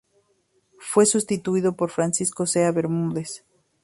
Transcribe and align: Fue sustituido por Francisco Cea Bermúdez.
Fue 0.79 1.05
sustituido 1.05 1.75
por 1.75 1.91
Francisco 1.91 2.47
Cea 2.47 2.71
Bermúdez. 2.71 3.45